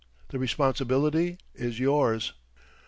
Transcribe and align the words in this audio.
The 0.29 0.39
responsibility 0.39 1.37
is 1.53 1.77
yours." 1.79 2.33